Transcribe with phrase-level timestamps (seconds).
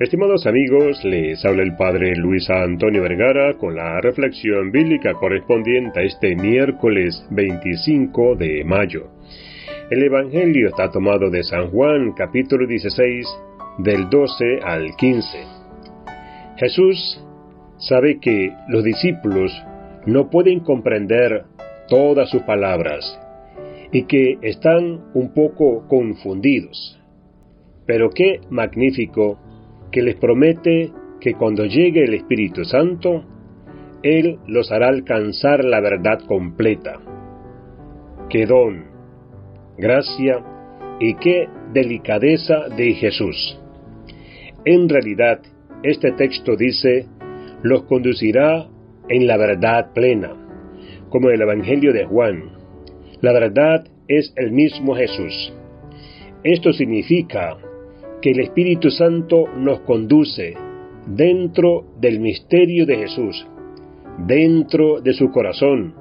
[0.00, 6.02] Estimados amigos, les habla el Padre Luis Antonio Vergara con la reflexión bíblica correspondiente a
[6.02, 9.06] este miércoles 25 de mayo.
[9.92, 13.24] El Evangelio está tomado de San Juan capítulo 16
[13.78, 15.38] del 12 al 15.
[16.56, 17.24] Jesús
[17.78, 19.52] sabe que los discípulos
[20.06, 21.44] no pueden comprender
[21.86, 23.16] todas sus palabras
[23.92, 27.00] y que están un poco confundidos.
[27.86, 29.38] Pero qué magnífico
[29.94, 30.90] que les promete
[31.20, 33.22] que cuando llegue el Espíritu Santo,
[34.02, 37.00] Él los hará alcanzar la verdad completa.
[38.28, 38.86] Qué don,
[39.78, 40.44] gracia
[40.98, 43.56] y qué delicadeza de Jesús.
[44.64, 45.38] En realidad,
[45.84, 47.06] este texto dice,
[47.62, 48.66] los conducirá
[49.08, 50.34] en la verdad plena,
[51.08, 52.50] como el Evangelio de Juan.
[53.20, 55.54] La verdad es el mismo Jesús.
[56.42, 57.58] Esto significa
[58.24, 60.54] que el Espíritu Santo nos conduce
[61.06, 63.46] dentro del misterio de Jesús,
[64.16, 65.92] dentro de su corazón,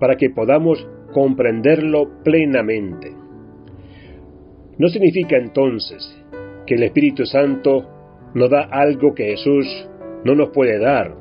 [0.00, 3.12] para que podamos comprenderlo plenamente.
[4.78, 6.18] No significa entonces
[6.66, 7.86] que el Espíritu Santo
[8.32, 9.66] nos da algo que Jesús
[10.24, 11.14] no nos puede dar,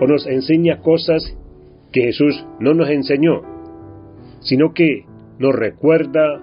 [0.00, 1.38] o nos enseña cosas
[1.92, 3.42] que Jesús no nos enseñó,
[4.40, 5.04] sino que
[5.38, 6.42] nos recuerda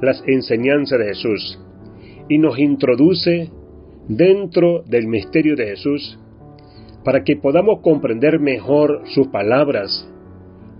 [0.00, 1.60] las enseñanzas de Jesús
[2.28, 3.50] y nos introduce
[4.08, 6.18] dentro del misterio de Jesús
[7.04, 10.10] para que podamos comprender mejor sus palabras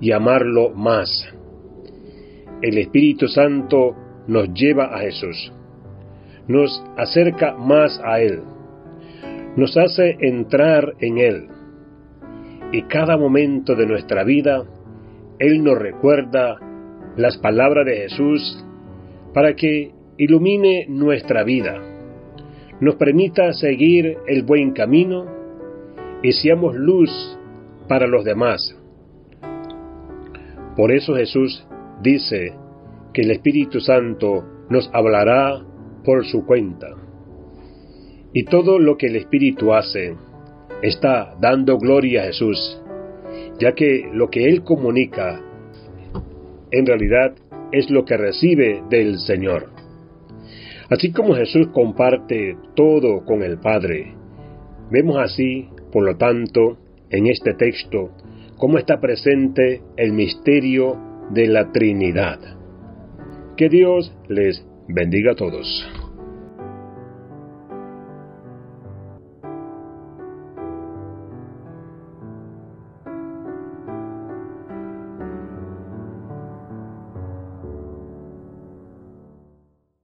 [0.00, 1.08] y amarlo más.
[2.62, 3.94] El Espíritu Santo
[4.26, 5.52] nos lleva a Jesús,
[6.48, 8.40] nos acerca más a Él,
[9.56, 11.48] nos hace entrar en Él
[12.72, 14.64] y cada momento de nuestra vida
[15.38, 16.58] Él nos recuerda
[17.16, 18.64] las palabras de Jesús
[19.32, 21.80] para que ilumine nuestra vida,
[22.80, 25.26] nos permita seguir el buen camino
[26.22, 27.10] y seamos luz
[27.88, 28.76] para los demás.
[30.76, 31.66] Por eso Jesús
[32.02, 32.52] dice
[33.12, 35.62] que el Espíritu Santo nos hablará
[36.04, 36.88] por su cuenta.
[38.32, 40.14] Y todo lo que el Espíritu hace
[40.82, 42.82] está dando gloria a Jesús,
[43.58, 45.40] ya que lo que Él comunica
[46.70, 47.34] en realidad
[47.72, 49.75] es lo que recibe del Señor.
[50.88, 54.14] Así como Jesús comparte todo con el Padre,
[54.90, 56.78] vemos así, por lo tanto,
[57.10, 58.10] en este texto,
[58.56, 60.96] cómo está presente el misterio
[61.30, 62.38] de la Trinidad.
[63.56, 66.05] Que Dios les bendiga a todos.